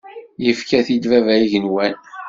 [0.45, 1.93] Yefka-t-id bab igenwan.